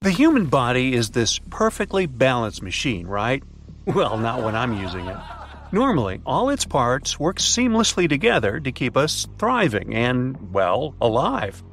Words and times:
The 0.00 0.10
human 0.12 0.46
body 0.46 0.94
is 0.94 1.10
this 1.10 1.40
perfectly 1.50 2.06
balanced 2.06 2.62
machine, 2.62 3.08
right? 3.08 3.42
Well, 3.84 4.16
not 4.16 4.44
when 4.44 4.54
I'm 4.54 4.80
using 4.80 5.08
it. 5.08 5.16
Normally, 5.72 6.20
all 6.24 6.50
its 6.50 6.64
parts 6.64 7.18
work 7.18 7.38
seamlessly 7.38 8.08
together 8.08 8.60
to 8.60 8.70
keep 8.70 8.96
us 8.96 9.26
thriving 9.38 9.96
and, 9.96 10.52
well, 10.52 10.94
alive. 11.00 11.64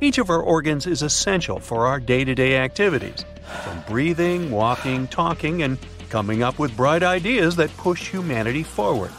Each 0.00 0.18
of 0.18 0.30
our 0.30 0.40
organs 0.40 0.86
is 0.86 1.02
essential 1.02 1.58
for 1.58 1.88
our 1.88 1.98
day 1.98 2.24
to 2.24 2.32
day 2.32 2.58
activities, 2.58 3.24
from 3.64 3.82
breathing, 3.88 4.52
walking, 4.52 5.08
talking, 5.08 5.64
and 5.64 5.76
coming 6.10 6.44
up 6.44 6.60
with 6.60 6.76
bright 6.76 7.02
ideas 7.02 7.56
that 7.56 7.76
push 7.76 8.08
humanity 8.08 8.62
forward. 8.62 9.10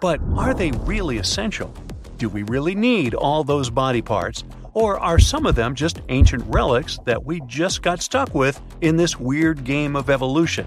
But 0.00 0.20
are 0.36 0.54
they 0.54 0.70
really 0.70 1.18
essential? 1.18 1.74
Do 2.18 2.28
we 2.28 2.44
really 2.44 2.76
need 2.76 3.14
all 3.14 3.42
those 3.42 3.68
body 3.68 4.00
parts? 4.00 4.44
Or 4.76 5.00
are 5.00 5.18
some 5.18 5.46
of 5.46 5.54
them 5.54 5.74
just 5.74 6.02
ancient 6.10 6.44
relics 6.48 6.98
that 7.06 7.24
we 7.24 7.40
just 7.46 7.80
got 7.80 8.02
stuck 8.02 8.34
with 8.34 8.60
in 8.82 8.98
this 8.98 9.18
weird 9.18 9.64
game 9.64 9.96
of 9.96 10.10
evolution? 10.10 10.66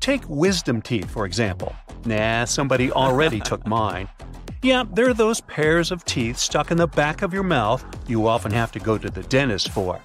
Take 0.00 0.20
wisdom 0.28 0.82
teeth, 0.82 1.08
for 1.10 1.24
example. 1.24 1.74
Nah, 2.04 2.44
somebody 2.44 2.92
already 2.92 3.40
took 3.40 3.66
mine. 3.66 4.06
Yeah, 4.60 4.84
they're 4.92 5.14
those 5.14 5.40
pairs 5.40 5.90
of 5.90 6.04
teeth 6.04 6.36
stuck 6.36 6.70
in 6.70 6.76
the 6.76 6.86
back 6.86 7.22
of 7.22 7.32
your 7.32 7.42
mouth 7.42 7.82
you 8.06 8.28
often 8.28 8.52
have 8.52 8.70
to 8.72 8.80
go 8.80 8.98
to 8.98 9.08
the 9.08 9.22
dentist 9.22 9.70
for. 9.70 9.98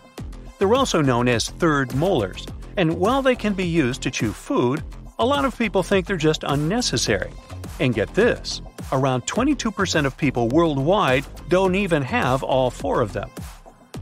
They're 0.58 0.74
also 0.74 1.02
known 1.02 1.28
as 1.28 1.50
third 1.50 1.94
molars, 1.96 2.48
and 2.78 2.98
while 2.98 3.22
they 3.22 3.36
can 3.36 3.54
be 3.54 3.68
used 3.68 4.02
to 4.04 4.12
chew 4.12 4.32
food, 4.32 4.82
a 5.20 5.26
lot 5.26 5.44
of 5.44 5.58
people 5.58 5.84
think 5.84 6.08
they're 6.08 6.16
just 6.16 6.46
unnecessary. 6.46 7.34
And 7.80 7.94
get 7.94 8.14
this 8.14 8.62
around 8.92 9.26
22% 9.26 10.06
of 10.06 10.18
people 10.18 10.50
worldwide 10.50 11.26
don't 11.50 11.76
even 11.76 12.02
have 12.04 12.44
all 12.44 12.70
four 12.70 13.02
of 13.02 13.14
them. 13.14 13.30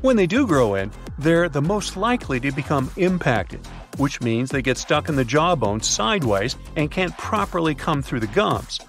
When 0.01 0.15
they 0.15 0.27
do 0.27 0.47
grow 0.47 0.75
in, 0.75 0.91
they're 1.19 1.47
the 1.47 1.61
most 1.61 1.95
likely 1.95 2.39
to 2.39 2.51
become 2.51 2.91
impacted, 2.97 3.65
which 3.97 4.21
means 4.21 4.49
they 4.49 4.63
get 4.63 4.77
stuck 4.77 5.09
in 5.09 5.15
the 5.15 5.23
jawbone 5.23 5.81
sideways 5.81 6.55
and 6.75 6.89
can't 6.89 7.15
properly 7.17 7.75
come 7.75 8.01
through 8.01 8.21
the 8.21 8.27
gums. 8.27 8.79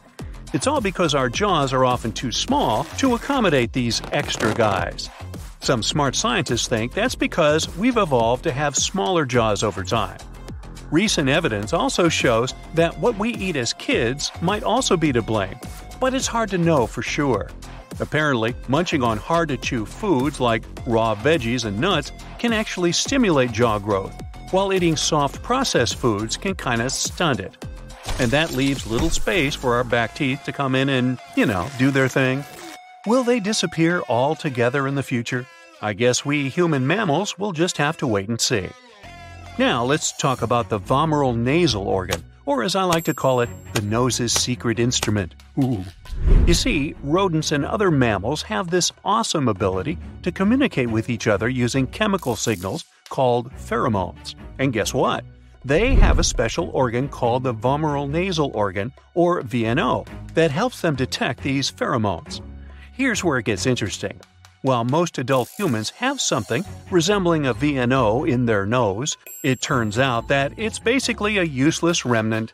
It's 0.54 0.66
all 0.66 0.80
because 0.80 1.14
our 1.14 1.28
jaws 1.28 1.72
are 1.72 1.84
often 1.84 2.12
too 2.12 2.32
small 2.32 2.84
to 2.98 3.14
accommodate 3.14 3.72
these 3.72 4.02
extra 4.12 4.54
guys. 4.54 5.10
Some 5.60 5.82
smart 5.82 6.16
scientists 6.16 6.66
think 6.66 6.92
that's 6.92 7.14
because 7.14 7.74
we've 7.76 7.96
evolved 7.96 8.44
to 8.44 8.52
have 8.52 8.76
smaller 8.76 9.24
jaws 9.24 9.62
over 9.62 9.84
time. 9.84 10.18
Recent 10.92 11.30
evidence 11.30 11.72
also 11.72 12.10
shows 12.10 12.52
that 12.74 12.98
what 12.98 13.18
we 13.18 13.30
eat 13.30 13.56
as 13.56 13.72
kids 13.72 14.30
might 14.42 14.62
also 14.62 14.94
be 14.94 15.10
to 15.10 15.22
blame, 15.22 15.58
but 15.98 16.12
it's 16.12 16.26
hard 16.26 16.50
to 16.50 16.58
know 16.58 16.86
for 16.86 17.00
sure. 17.00 17.48
Apparently, 17.98 18.54
munching 18.68 19.02
on 19.02 19.16
hard 19.16 19.48
to 19.48 19.56
chew 19.56 19.86
foods 19.86 20.38
like 20.38 20.62
raw 20.86 21.14
veggies 21.14 21.64
and 21.64 21.80
nuts 21.80 22.12
can 22.38 22.52
actually 22.52 22.92
stimulate 22.92 23.52
jaw 23.52 23.78
growth, 23.78 24.14
while 24.50 24.70
eating 24.70 24.94
soft 24.94 25.42
processed 25.42 25.96
foods 25.96 26.36
can 26.36 26.54
kinda 26.54 26.90
stunt 26.90 27.40
it. 27.40 27.56
And 28.18 28.30
that 28.30 28.52
leaves 28.52 28.86
little 28.86 29.08
space 29.08 29.54
for 29.54 29.74
our 29.76 29.84
back 29.84 30.14
teeth 30.14 30.44
to 30.44 30.52
come 30.52 30.74
in 30.74 30.90
and, 30.90 31.18
you 31.36 31.46
know, 31.46 31.70
do 31.78 31.90
their 31.90 32.08
thing. 32.08 32.44
Will 33.06 33.24
they 33.24 33.40
disappear 33.40 34.02
altogether 34.10 34.86
in 34.86 34.96
the 34.96 35.02
future? 35.02 35.46
I 35.80 35.94
guess 35.94 36.26
we 36.26 36.50
human 36.50 36.86
mammals 36.86 37.38
will 37.38 37.52
just 37.52 37.78
have 37.78 37.96
to 37.96 38.06
wait 38.06 38.28
and 38.28 38.38
see. 38.38 38.68
Now 39.58 39.84
let's 39.84 40.12
talk 40.12 40.40
about 40.40 40.70
the 40.70 40.80
vomeronasal 40.80 41.84
organ, 41.84 42.24
or 42.46 42.62
as 42.62 42.74
I 42.74 42.84
like 42.84 43.04
to 43.04 43.12
call 43.12 43.42
it, 43.42 43.50
the 43.74 43.82
nose's 43.82 44.32
secret 44.32 44.78
instrument. 44.78 45.34
Ooh. 45.62 45.84
You 46.46 46.54
see, 46.54 46.94
rodents 47.02 47.52
and 47.52 47.66
other 47.66 47.90
mammals 47.90 48.40
have 48.42 48.70
this 48.70 48.92
awesome 49.04 49.48
ability 49.48 49.98
to 50.22 50.32
communicate 50.32 50.88
with 50.88 51.10
each 51.10 51.26
other 51.26 51.50
using 51.50 51.86
chemical 51.86 52.34
signals 52.34 52.86
called 53.10 53.52
pheromones. 53.52 54.36
And 54.58 54.72
guess 54.72 54.94
what? 54.94 55.22
They 55.66 55.94
have 55.96 56.18
a 56.18 56.24
special 56.24 56.70
organ 56.70 57.08
called 57.08 57.44
the 57.44 57.54
vomeronasal 57.54 58.54
organ, 58.54 58.90
or 59.14 59.42
VNO, 59.42 60.08
that 60.32 60.50
helps 60.50 60.80
them 60.80 60.96
detect 60.96 61.42
these 61.42 61.70
pheromones. 61.70 62.40
Here's 62.94 63.22
where 63.22 63.38
it 63.38 63.44
gets 63.44 63.66
interesting. 63.66 64.18
While 64.62 64.84
most 64.84 65.18
adult 65.18 65.48
humans 65.58 65.90
have 65.90 66.20
something 66.20 66.64
resembling 66.88 67.46
a 67.46 67.54
VNO 67.54 68.28
in 68.28 68.46
their 68.46 68.64
nose, 68.64 69.16
it 69.42 69.60
turns 69.60 69.98
out 69.98 70.28
that 70.28 70.52
it's 70.56 70.78
basically 70.78 71.36
a 71.36 71.42
useless 71.42 72.04
remnant. 72.04 72.52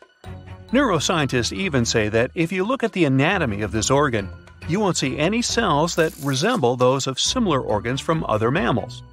Neuroscientists 0.71 1.55
even 1.55 1.85
say 1.85 2.09
that 2.09 2.31
if 2.33 2.51
you 2.51 2.63
look 2.63 2.83
at 2.83 2.93
the 2.93 3.05
anatomy 3.05 3.61
of 3.61 3.71
this 3.71 3.91
organ, 3.91 4.27
you 4.67 4.79
won't 4.79 4.97
see 4.97 5.19
any 5.19 5.43
cells 5.43 5.95
that 5.97 6.15
resemble 6.23 6.75
those 6.75 7.05
of 7.05 7.19
similar 7.19 7.61
organs 7.61 8.01
from 8.01 8.25
other 8.27 8.49
mammals. 8.49 9.03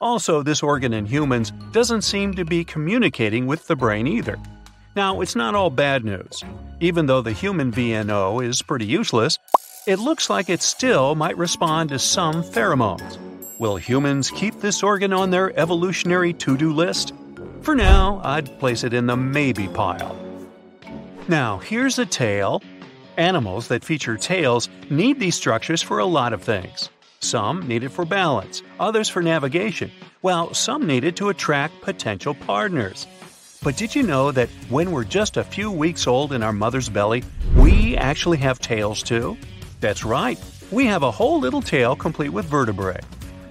Also, 0.00 0.42
this 0.42 0.62
organ 0.62 0.92
in 0.92 1.06
humans 1.06 1.52
doesn't 1.70 2.02
seem 2.02 2.34
to 2.34 2.44
be 2.44 2.64
communicating 2.64 3.46
with 3.46 3.68
the 3.68 3.76
brain 3.76 4.08
either. 4.08 4.36
Now, 4.96 5.20
it's 5.20 5.36
not 5.36 5.54
all 5.54 5.70
bad 5.70 6.04
news. 6.04 6.42
Even 6.80 7.06
though 7.06 7.22
the 7.22 7.32
human 7.32 7.70
VNO 7.70 8.44
is 8.44 8.60
pretty 8.60 8.86
useless, 8.86 9.38
it 9.90 9.98
looks 9.98 10.30
like 10.30 10.48
it 10.48 10.62
still 10.62 11.16
might 11.16 11.36
respond 11.36 11.88
to 11.88 11.98
some 11.98 12.44
pheromones. 12.44 13.18
Will 13.58 13.76
humans 13.76 14.30
keep 14.30 14.60
this 14.60 14.84
organ 14.84 15.12
on 15.12 15.30
their 15.30 15.58
evolutionary 15.58 16.32
to 16.34 16.56
do 16.56 16.72
list? 16.72 17.12
For 17.62 17.74
now, 17.74 18.20
I'd 18.22 18.56
place 18.60 18.84
it 18.84 18.94
in 18.94 19.06
the 19.06 19.16
maybe 19.16 19.66
pile. 19.66 20.16
Now, 21.26 21.58
here's 21.58 21.98
a 21.98 22.06
tail. 22.06 22.62
Animals 23.16 23.66
that 23.66 23.84
feature 23.84 24.16
tails 24.16 24.68
need 24.90 25.18
these 25.18 25.34
structures 25.34 25.82
for 25.82 25.98
a 25.98 26.06
lot 26.06 26.32
of 26.32 26.42
things. 26.42 26.88
Some 27.18 27.66
need 27.66 27.82
it 27.82 27.90
for 27.90 28.04
balance, 28.04 28.62
others 28.78 29.08
for 29.08 29.20
navigation, 29.22 29.90
while 30.20 30.54
some 30.54 30.86
need 30.86 31.02
it 31.02 31.16
to 31.16 31.30
attract 31.30 31.82
potential 31.82 32.34
partners. 32.34 33.08
But 33.62 33.76
did 33.76 33.94
you 33.96 34.04
know 34.04 34.30
that 34.30 34.48
when 34.68 34.92
we're 34.92 35.04
just 35.04 35.36
a 35.36 35.44
few 35.44 35.70
weeks 35.70 36.06
old 36.06 36.32
in 36.32 36.44
our 36.44 36.52
mother's 36.52 36.88
belly, 36.88 37.24
we 37.56 37.96
actually 37.96 38.38
have 38.38 38.60
tails 38.60 39.02
too? 39.02 39.36
That's 39.80 40.04
right, 40.04 40.38
we 40.70 40.84
have 40.86 41.02
a 41.02 41.10
whole 41.10 41.40
little 41.40 41.62
tail 41.62 41.96
complete 41.96 42.28
with 42.28 42.44
vertebrae. 42.44 43.00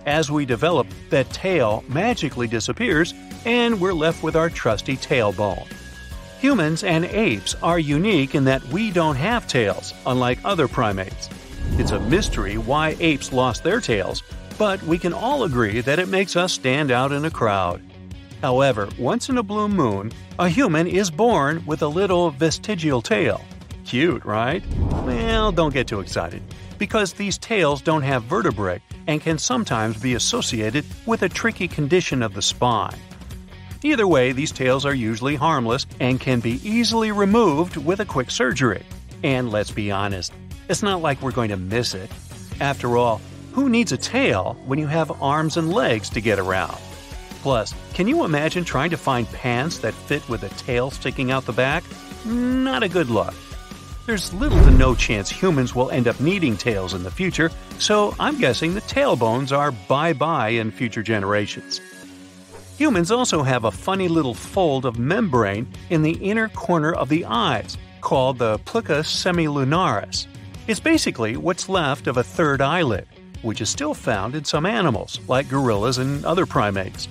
As 0.06 0.32
we 0.32 0.46
develop, 0.46 0.88
that 1.10 1.30
tail 1.32 1.84
magically 1.88 2.48
disappears 2.48 3.14
and 3.46 3.80
we're 3.82 3.94
left 3.94 4.22
with 4.22 4.36
our 4.36 4.50
trusty 4.50 4.96
tailbone. 4.96 5.68
Humans 6.40 6.84
and 6.84 7.06
apes 7.06 7.56
are 7.62 7.80
unique 7.80 8.36
in 8.36 8.46
that 8.46 8.64
we 8.68 8.92
don't 8.92 9.16
have 9.16 9.48
tails, 9.48 9.94
unlike 10.06 10.40
other 10.46 10.68
primates. 10.68 11.30
It's 11.74 11.92
a 11.92 12.00
mystery 12.00 12.58
why 12.58 12.96
apes 13.00 13.34
lost 13.34 13.64
their 13.64 13.82
tails, 13.82 14.24
but 14.58 14.82
we 14.84 14.98
can 14.98 15.14
all 15.14 15.44
agree 15.44 15.82
that 15.82 16.00
it 16.00 16.10
makes 16.10 16.36
us 16.36 16.54
stand 16.54 16.92
out 16.92 17.12
in 17.12 17.26
a 17.26 17.32
crowd. 17.32 17.82
However, 18.42 18.88
once 18.98 19.30
in 19.30 19.38
a 19.38 19.44
blue 19.44 19.68
moon, 19.68 20.14
a 20.38 20.48
human 20.48 20.88
is 20.88 21.12
born 21.12 21.66
with 21.66 21.82
a 21.82 21.88
little 21.88 22.30
vestigial 22.30 23.02
tail. 23.02 23.44
Cute, 23.86 24.24
right? 24.24 24.64
Well, 25.30 25.52
don't 25.52 25.76
get 25.76 25.86
too 25.86 26.00
excited, 26.00 26.42
because 26.80 27.14
these 27.14 27.38
tails 27.38 27.84
don't 27.84 28.02
have 28.02 28.24
vertebrae 28.24 28.82
and 29.06 29.22
can 29.22 29.38
sometimes 29.38 30.02
be 30.02 30.16
associated 30.16 30.86
with 31.06 31.22
a 31.22 31.30
tricky 31.30 31.68
condition 31.68 32.24
of 32.24 32.34
the 32.34 32.42
spine. 32.42 32.98
Either 33.84 34.08
way, 34.08 34.32
these 34.32 34.52
tails 34.52 34.88
are 34.88 34.94
usually 34.96 35.36
harmless 35.36 35.86
and 36.00 36.20
can 36.20 36.40
be 36.40 36.60
easily 36.68 37.12
removed 37.12 37.78
with 37.78 38.00
a 38.00 38.06
quick 38.06 38.32
surgery. 38.32 38.84
And 39.22 39.52
let's 39.52 39.70
be 39.70 39.92
honest, 39.92 40.34
it's 40.68 40.82
not 40.82 41.04
like 41.04 41.22
we're 41.22 41.32
going 41.32 41.52
to 41.52 41.58
miss 41.58 41.94
it. 41.94 42.10
After 42.60 42.98
all, 42.98 43.22
who 43.52 43.70
needs 43.70 43.92
a 43.92 43.98
tail 43.98 44.58
when 44.66 44.80
you 44.80 44.88
have 44.88 45.22
arms 45.22 45.58
and 45.58 45.72
legs 45.72 46.10
to 46.10 46.22
get 46.22 46.40
around? 46.40 46.80
Plus, 47.44 47.76
can 47.94 48.08
you 48.08 48.26
imagine 48.26 48.66
trying 48.66 48.90
to 48.90 48.98
find 48.98 49.32
pants 49.32 49.78
that 49.80 49.94
fit 49.94 50.28
with 50.28 50.42
a 50.42 50.50
tail 50.50 50.90
sticking 50.90 51.30
out 51.30 51.46
the 51.46 51.54
back? 51.54 51.84
Not 52.26 52.82
a 52.82 52.90
good 52.90 53.12
look 53.12 53.36
there's 54.10 54.34
little 54.34 54.58
to 54.64 54.72
no 54.72 54.96
chance 54.96 55.30
humans 55.30 55.76
will 55.76 55.92
end 55.92 56.08
up 56.08 56.20
needing 56.20 56.58
tails 56.58 56.96
in 56.96 57.04
the 57.04 57.12
future, 57.12 57.52
so 57.78 58.16
I'm 58.20 58.40
guessing 58.40 58.74
the 58.74 58.82
tailbones 58.82 59.56
are 59.56 59.72
bye 59.72 60.14
bye 60.14 60.50
in 60.50 60.72
future 60.72 61.04
generations. 61.04 61.80
Humans 62.80 63.12
also 63.12 63.44
have 63.44 63.66
a 63.66 63.72
funny 63.72 64.08
little 64.08 64.34
fold 64.34 64.86
of 64.86 64.98
membrane 64.98 65.68
in 65.92 66.02
the 66.02 66.14
inner 66.14 66.50
corner 66.50 66.92
of 66.92 67.08
the 67.08 67.24
eyes 67.26 67.78
called 68.02 68.40
the 68.40 68.58
plica 68.66 69.02
semilunaris. 69.02 70.26
It's 70.66 70.80
basically 70.80 71.38
what's 71.38 71.70
left 71.70 72.08
of 72.08 72.18
a 72.18 72.24
third 72.24 72.62
eyelid, 72.62 73.08
which 73.44 73.62
is 73.62 73.70
still 73.70 73.94
found 73.94 74.34
in 74.34 74.44
some 74.44 74.66
animals, 74.66 75.20
like 75.28 75.48
gorillas 75.48 76.00
and 76.00 76.26
other 76.26 76.48
primates. 76.48 77.08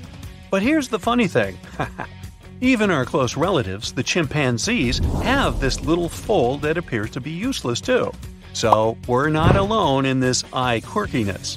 But 0.51 0.62
here's 0.62 0.89
the 0.89 0.99
funny 0.99 1.29
thing 1.29 1.59
Even 2.60 2.90
our 2.90 3.05
close 3.05 3.37
relatives, 3.37 3.93
the 3.93 4.02
chimpanzees, 4.02 4.99
have 5.22 5.60
this 5.60 5.81
little 5.81 6.08
fold 6.08 6.62
that 6.62 6.76
appears 6.76 7.10
to 7.10 7.20
be 7.20 7.31
useless 7.31 7.81
too. 7.81 8.12
So 8.52 8.96
we're 9.06 9.28
not 9.28 9.55
alone 9.55 10.05
in 10.05 10.19
this 10.19 10.43
eye 10.52 10.81
quirkiness. 10.84 11.56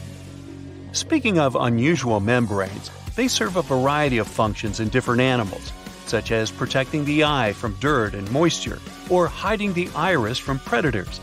Speaking 0.91 1.39
of 1.39 1.55
unusual 1.55 2.19
membranes, 2.19 2.91
they 3.15 3.27
serve 3.27 3.55
a 3.55 3.63
variety 3.63 4.19
of 4.19 4.27
functions 4.27 4.79
in 4.79 4.89
different 4.89 5.21
animals, 5.21 5.73
such 6.05 6.31
as 6.31 6.51
protecting 6.51 7.03
the 7.03 7.23
eye 7.23 7.53
from 7.53 7.75
dirt 7.79 8.13
and 8.13 8.29
moisture, 8.31 8.79
or 9.09 9.25
hiding 9.25 9.73
the 9.73 9.89
iris 9.95 10.37
from 10.37 10.59
predators. 10.59 11.19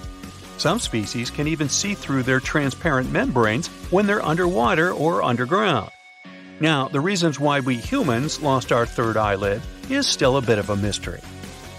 Some 0.56 0.80
species 0.80 1.30
can 1.30 1.46
even 1.46 1.69
see 1.69 1.94
through 1.94 2.25
their 2.25 2.40
transparent 2.40 3.12
membranes 3.12 3.69
when 3.92 4.06
they're 4.06 4.25
underwater 4.25 4.92
or 4.92 5.22
underground. 5.22 5.90
Now, 6.60 6.88
the 6.88 7.00
reasons 7.00 7.38
why 7.38 7.60
we 7.60 7.76
humans 7.76 8.40
lost 8.43 8.72
our 8.72 8.84
third 8.84 9.16
eyelid 9.16 9.62
is 9.88 10.06
still 10.06 10.37
a 10.37 10.43
bit 10.43 10.58
of 10.58 10.70
a 10.70 10.76
mystery. 10.76 11.20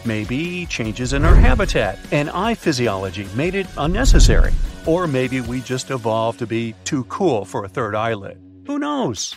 Maybe 0.06 0.66
changes 0.68 1.12
in 1.12 1.26
our 1.26 1.36
habitat 1.36 2.00
and 2.12 2.30
eye 2.30 2.56
physiology 2.56 3.28
made 3.36 3.56
it 3.56 3.68
unnecessary. 3.78 4.54
Or 4.86 5.06
maybe 5.06 5.42
we 5.42 5.60
just 5.60 5.92
evolved 5.92 6.40
to 6.40 6.48
be 6.48 6.74
too 6.86 7.04
cool 7.06 7.44
for 7.44 7.66
a 7.66 7.70
third 7.70 7.94
eyelid. 7.94 8.42
Who 8.68 8.80
knows? 8.80 9.36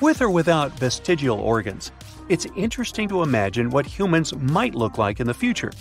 With 0.00 0.22
or 0.22 0.30
without 0.30 0.78
vestigial 0.78 1.40
organs, 1.40 1.90
it's 2.28 2.46
interesting 2.56 3.08
to 3.08 3.22
imagine 3.22 3.70
what 3.70 3.86
humans 3.86 4.34
might 4.36 4.74
look 4.74 4.98
like 4.98 5.18
in 5.18 5.26
the 5.26 5.34
future. 5.34 5.72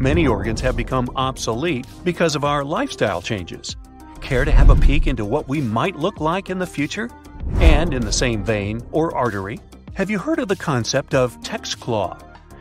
Many 0.00 0.26
organs 0.26 0.60
have 0.60 0.76
become 0.76 1.08
obsolete 1.14 1.86
because 2.04 2.34
of 2.34 2.44
our 2.44 2.64
lifestyle 2.64 3.22
changes. 3.22 3.76
Care 4.20 4.44
to 4.44 4.50
have 4.50 4.70
a 4.70 4.76
peek 4.76 5.06
into 5.06 5.24
what 5.24 5.48
we 5.48 5.60
might 5.60 5.96
look 5.96 6.20
like 6.20 6.50
in 6.50 6.58
the 6.58 6.66
future? 6.66 7.08
And 7.56 7.94
in 7.94 8.02
the 8.02 8.12
same 8.12 8.44
vein, 8.44 8.82
or 8.92 9.16
artery, 9.16 9.60
have 9.94 10.10
you 10.10 10.18
heard 10.18 10.38
of 10.38 10.48
the 10.48 10.56
concept 10.56 11.14
of 11.14 11.42
text 11.42 11.80
claw? 11.80 12.16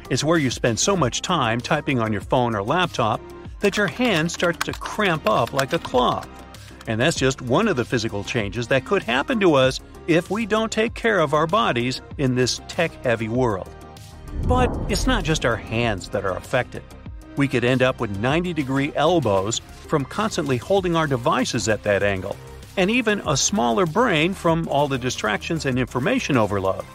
It's 0.10 0.24
where 0.24 0.38
you 0.38 0.50
spend 0.50 0.80
so 0.80 0.96
much 0.96 1.22
time 1.22 1.60
typing 1.60 2.00
on 2.00 2.12
your 2.12 2.22
phone 2.22 2.56
or 2.56 2.64
laptop 2.64 3.22
that 3.60 3.78
your 3.78 3.88
hand 3.88 4.32
starts 4.32 4.66
to 4.66 4.74
cramp 4.74 5.28
up 5.28 5.54
like 5.54 5.74
a 5.74 5.80
claw. 5.80 6.24
And 6.88 7.02
that's 7.02 7.18
just 7.18 7.42
one 7.42 7.68
of 7.68 7.76
the 7.76 7.84
physical 7.84 8.24
changes 8.24 8.68
that 8.70 8.86
could 8.86 9.04
happen 9.04 9.40
to 9.42 9.56
us 9.56 9.80
if 10.08 10.32
we 10.32 10.46
don't 10.46 10.72
take 10.72 10.94
care 10.94 11.20
of 11.20 11.34
our 11.34 11.46
bodies 11.46 12.02
in 12.18 12.36
this 12.36 12.62
tech 12.70 12.92
heavy 13.04 13.28
world. 13.28 13.70
But 14.44 14.76
it's 14.90 15.06
not 15.06 15.24
just 15.24 15.46
our 15.46 15.58
hands 15.58 16.10
that 16.10 16.24
are 16.24 16.38
affected. 16.38 16.84
We 17.36 17.48
could 17.48 17.64
end 17.64 17.82
up 17.82 18.00
with 18.00 18.18
90 18.20 18.54
degree 18.54 18.94
elbows 18.96 19.60
from 19.60 20.06
constantly 20.06 20.58
holding 20.58 20.96
our 20.96 21.08
devices 21.08 21.68
at 21.68 21.84
that 21.84 22.04
angle, 22.04 22.36
and 22.78 22.90
even 22.90 23.22
a 23.28 23.36
smaller 23.36 23.86
brain 23.86 24.34
from 24.34 24.68
all 24.70 24.88
the 24.88 24.98
distractions 24.98 25.66
and 25.66 25.78
information 25.78 26.38
overload. 26.38 26.86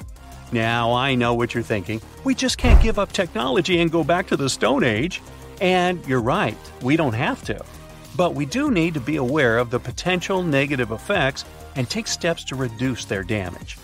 Now, 0.52 0.92
I 0.92 1.14
know 1.14 1.34
what 1.34 1.54
you're 1.54 1.62
thinking. 1.62 2.00
We 2.24 2.34
just 2.34 2.58
can't 2.58 2.82
give 2.82 2.98
up 2.98 3.12
technology 3.12 3.80
and 3.80 3.90
go 3.90 4.04
back 4.04 4.28
to 4.28 4.36
the 4.36 4.48
Stone 4.48 4.84
Age. 4.84 5.20
And 5.60 6.04
you're 6.06 6.20
right, 6.20 6.56
we 6.82 6.96
don't 6.96 7.14
have 7.14 7.42
to. 7.44 7.62
But 8.16 8.34
we 8.34 8.46
do 8.46 8.70
need 8.70 8.94
to 8.94 9.00
be 9.00 9.16
aware 9.16 9.58
of 9.58 9.70
the 9.70 9.80
potential 9.80 10.42
negative 10.42 10.90
effects 10.90 11.44
and 11.74 11.88
take 11.88 12.06
steps 12.06 12.44
to 12.44 12.54
reduce 12.54 13.06
their 13.06 13.22
damage. 13.22 13.78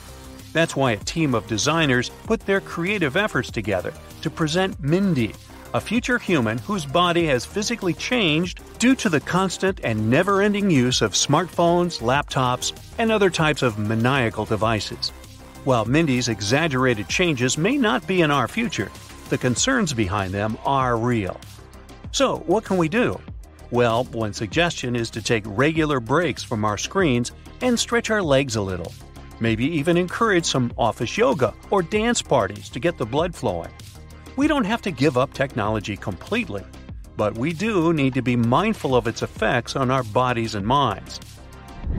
That's 0.53 0.77
why 0.77 0.93
a 0.93 0.97
team 0.97 1.35
of 1.35 1.47
designers 1.47 2.11
put 2.25 2.41
their 2.41 2.61
creative 2.61 3.17
efforts 3.17 3.51
together 3.51 3.93
to 4.23 4.31
present 4.31 4.81
Mindy, 4.83 5.35
a 5.75 5.81
future 5.81 6.19
human 6.19 6.59
whose 6.59 6.87
body 6.87 7.27
has 7.27 7.45
physically 7.45 7.93
changed 7.95 8.61
due 8.79 8.95
to 8.95 9.09
the 9.09 9.21
constant 9.21 9.81
and 9.85 10.09
never 10.09 10.41
ending 10.41 10.71
use 10.71 11.03
of 11.03 11.13
smartphones, 11.13 12.01
laptops, 12.01 12.73
and 12.99 13.13
other 13.13 13.31
types 13.31 13.63
of 13.63 13.79
maniacal 13.79 14.45
devices. 14.45 15.11
While 15.65 15.85
Mindy's 15.85 16.29
exaggerated 16.29 17.09
changes 17.09 17.59
may 17.59 17.77
not 17.77 18.07
be 18.07 18.23
in 18.23 18.31
our 18.31 18.49
future, 18.49 18.91
the 19.29 19.39
concerns 19.39 19.93
behind 19.93 20.33
them 20.33 20.57
are 20.65 20.97
real. 20.97 21.39
So, 22.13 22.39
what 22.47 22.65
can 22.65 22.79
we 22.79 22.89
do? 22.89 23.21
Well, 23.71 24.05
one 24.05 24.33
suggestion 24.33 24.97
is 24.97 25.11
to 25.11 25.21
take 25.21 25.45
regular 25.47 26.01
breaks 26.01 26.43
from 26.43 26.65
our 26.65 26.79
screens 26.79 27.33
and 27.61 27.79
stretch 27.79 28.09
our 28.09 28.23
legs 28.23 28.57
a 28.57 28.63
little. 28.63 28.93
Maybe 29.41 29.67
even 29.67 29.99
encourage 29.99 30.47
some 30.47 30.73
office 30.79 31.19
yoga 31.19 31.53
or 31.71 31.83
dance 31.83 32.23
parties 32.23 32.71
to 32.71 32.81
get 32.81 32.97
the 32.97 33.05
blood 33.05 33.35
flowing. 33.35 33.71
We 34.39 34.47
don't 34.47 34.67
have 34.67 34.83
to 34.83 34.93
give 34.93 35.19
up 35.19 35.35
technology 35.35 35.97
completely, 35.97 36.63
but 37.17 37.37
we 37.37 37.53
do 37.53 37.93
need 37.93 38.15
to 38.15 38.23
be 38.23 38.37
mindful 38.37 38.95
of 38.95 39.09
its 39.09 39.23
effects 39.23 39.75
on 39.75 39.91
our 39.91 40.05
bodies 40.05 40.55
and 40.55 40.65
minds. 40.65 41.19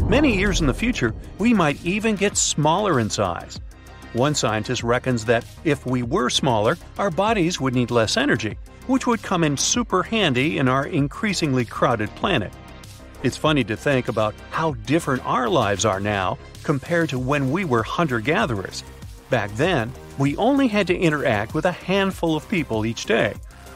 Many 0.07 0.38
years 0.38 0.62
in 0.62 0.68
the 0.68 0.74
future, 0.74 1.13
we 1.38 1.53
might 1.53 1.83
even 1.83 2.15
get 2.15 2.38
smaller 2.38 3.01
in 3.01 3.09
size. 3.09 3.59
One 4.13 4.36
scientist 4.36 4.83
reckons 4.83 5.25
that 5.25 5.44
if 5.65 5.86
we 5.86 6.01
were 6.01 6.30
smaller, 6.30 6.77
our 6.97 7.12
bodies 7.12 7.59
would 7.59 7.75
need 7.75 7.91
less 7.91 8.15
energy, 8.15 8.57
which 8.88 9.06
would 9.06 9.21
come 9.21 9.44
in 9.44 9.57
super 9.57 10.01
handy 10.01 10.59
in 10.59 10.69
our 10.69 10.88
increasingly 10.88 11.65
crowded 11.65 12.09
planet. 12.15 12.53
It's 13.21 13.35
funny 13.35 13.65
to 13.65 13.75
think 13.75 14.07
about 14.07 14.33
how 14.51 14.75
different 14.85 15.25
our 15.25 15.50
lives 15.50 15.83
are 15.83 16.00
now 16.00 16.38
compared 16.63 17.09
to 17.09 17.19
when 17.19 17.51
we 17.51 17.65
were 17.65 17.83
hunter 17.83 18.21
gatherers. 18.21 18.85
Back 19.30 19.51
then, 19.56 19.92
we 20.19 20.36
only 20.36 20.68
had 20.68 20.86
to 20.88 20.98
interact 20.98 21.54
with 21.54 21.66
a 21.66 21.71
handful 21.71 22.36
of 22.36 22.48
people 22.50 22.86
each 22.86 23.06
day. 23.06 23.33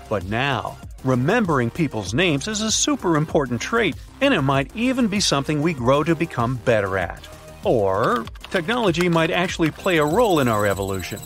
But 0.09 0.25
now, 0.25 0.77
remembering 1.03 1.69
people's 1.69 2.13
names 2.13 2.47
is 2.47 2.61
a 2.61 2.69
super 2.69 3.15
important 3.15 3.61
trait, 3.61 3.95
and 4.19 4.33
it 4.33 4.41
might 4.41 4.75
even 4.75 5.07
be 5.07 5.21
something 5.21 5.61
we 5.61 5.73
grow 5.73 6.03
to 6.03 6.15
become 6.15 6.57
better 6.57 6.97
at. 6.97 7.25
Or, 7.63 8.25
technology 8.51 9.07
might 9.07 9.31
actually 9.31 9.71
play 9.71 9.97
a 9.97 10.05
role 10.05 10.41
in 10.41 10.49
our 10.49 10.65
evolution. 10.65 11.21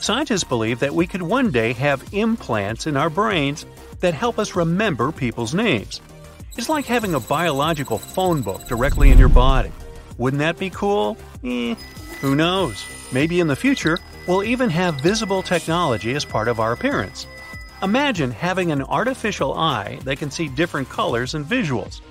Scientists 0.00 0.44
believe 0.44 0.80
that 0.80 0.94
we 0.94 1.06
could 1.06 1.22
one 1.22 1.50
day 1.50 1.72
have 1.72 2.06
implants 2.12 2.86
in 2.86 2.96
our 2.96 3.10
brains 3.10 3.64
that 4.00 4.14
help 4.14 4.38
us 4.38 4.54
remember 4.54 5.10
people's 5.10 5.54
names. 5.54 6.00
It's 6.56 6.68
like 6.68 6.84
having 6.84 7.14
a 7.14 7.20
biological 7.20 7.98
phone 7.98 8.42
book 8.42 8.68
directly 8.68 9.10
in 9.10 9.18
your 9.18 9.28
body. 9.30 9.72
Wouldn't 10.18 10.40
that 10.40 10.58
be 10.58 10.70
cool? 10.70 11.16
Eh, 11.42 11.74
who 12.20 12.34
knows? 12.34 12.84
Maybe 13.12 13.40
in 13.40 13.46
the 13.46 13.56
future, 13.56 13.98
we'll 14.28 14.44
even 14.44 14.68
have 14.68 15.00
visible 15.00 15.42
technology 15.42 16.14
as 16.14 16.24
part 16.24 16.48
of 16.48 16.60
our 16.60 16.72
appearance. 16.72 17.26
Imagine 17.82 18.30
having 18.30 18.70
an 18.70 18.82
artificial 18.82 19.54
eye 19.54 19.98
that 20.04 20.18
can 20.18 20.30
see 20.30 20.48
different 20.48 20.88
colors 20.90 21.34
and 21.34 21.46
visuals. 21.46 22.02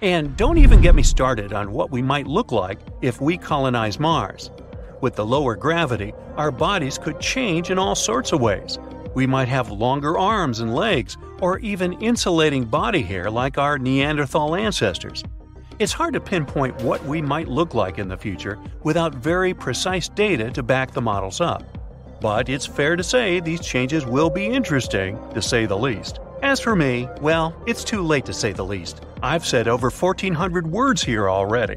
And 0.00 0.36
don't 0.36 0.58
even 0.58 0.80
get 0.80 0.94
me 0.94 1.02
started 1.02 1.52
on 1.52 1.72
what 1.72 1.90
we 1.90 2.00
might 2.00 2.28
look 2.28 2.52
like 2.52 2.78
if 3.02 3.20
we 3.20 3.36
colonize 3.36 3.98
Mars. 3.98 4.52
With 5.00 5.16
the 5.16 5.26
lower 5.26 5.56
gravity, 5.56 6.12
our 6.36 6.52
bodies 6.52 6.96
could 6.96 7.18
change 7.20 7.70
in 7.70 7.78
all 7.78 7.96
sorts 7.96 8.32
of 8.32 8.40
ways. 8.40 8.78
We 9.14 9.26
might 9.26 9.48
have 9.48 9.70
longer 9.72 10.16
arms 10.16 10.60
and 10.60 10.76
legs, 10.76 11.16
or 11.40 11.58
even 11.58 12.00
insulating 12.00 12.66
body 12.66 13.02
hair 13.02 13.30
like 13.30 13.58
our 13.58 13.78
Neanderthal 13.78 14.54
ancestors. 14.54 15.24
It's 15.78 15.92
hard 15.92 16.14
to 16.14 16.20
pinpoint 16.20 16.82
what 16.82 17.04
we 17.04 17.22
might 17.22 17.46
look 17.46 17.72
like 17.72 17.98
in 17.98 18.08
the 18.08 18.16
future 18.16 18.58
without 18.82 19.14
very 19.14 19.54
precise 19.54 20.08
data 20.08 20.50
to 20.50 20.62
back 20.64 20.90
the 20.90 21.00
models 21.00 21.40
up. 21.40 21.62
But 22.20 22.48
it's 22.48 22.66
fair 22.66 22.96
to 22.96 23.04
say 23.04 23.38
these 23.38 23.60
changes 23.60 24.04
will 24.04 24.28
be 24.28 24.46
interesting, 24.46 25.16
to 25.34 25.40
say 25.40 25.66
the 25.66 25.78
least. 25.78 26.18
As 26.42 26.58
for 26.58 26.74
me, 26.74 27.08
well, 27.20 27.54
it's 27.64 27.84
too 27.84 28.02
late 28.02 28.24
to 28.24 28.32
say 28.32 28.50
the 28.50 28.64
least. 28.64 29.02
I've 29.22 29.46
said 29.46 29.68
over 29.68 29.88
1,400 29.88 30.66
words 30.66 31.04
here 31.04 31.30
already. 31.30 31.76